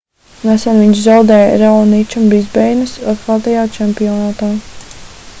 nesen 0.47 0.77
viņš 0.83 1.01
zaudēja 1.07 1.51
raoničam 1.63 2.25
brisbeinas 2.31 2.93
atklātajā 3.13 3.67
čempionātā 3.75 4.49